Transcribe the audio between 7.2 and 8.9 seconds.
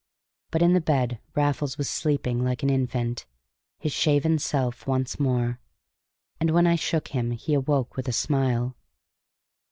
he awoke with a smile.